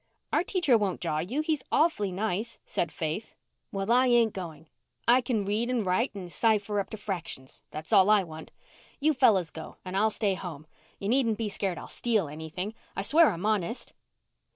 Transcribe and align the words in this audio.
"Our 0.33 0.43
teacher 0.43 0.79
won't 0.79 0.99
jaw 0.99 1.19
you. 1.19 1.41
He 1.41 1.53
is 1.53 1.63
awfully 1.71 2.11
nice," 2.11 2.57
said 2.65 2.91
Faith. 2.91 3.35
"Well, 3.71 3.91
I 3.91 4.07
ain't 4.07 4.33
going. 4.33 4.67
I 5.07 5.21
can 5.21 5.45
read 5.45 5.69
and 5.69 5.85
write 5.85 6.15
and 6.15 6.31
cipher 6.31 6.79
up 6.79 6.89
to 6.89 6.97
fractions. 6.97 7.61
That's 7.69 7.93
all 7.93 8.09
I 8.09 8.23
want. 8.23 8.51
You 8.99 9.13
fellows 9.13 9.51
go 9.51 9.77
and 9.85 9.95
I'll 9.95 10.09
stay 10.09 10.33
home. 10.33 10.65
You 10.97 11.07
needn't 11.07 11.37
be 11.37 11.49
scared 11.49 11.77
I'll 11.77 11.87
steal 11.87 12.27
anything. 12.29 12.73
I 12.95 13.03
swear 13.03 13.29
I'm 13.29 13.45
honest." 13.45 13.93